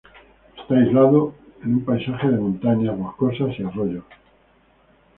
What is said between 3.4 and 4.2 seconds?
y arroyos.